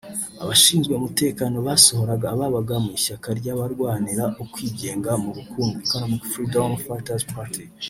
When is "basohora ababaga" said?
1.67-2.75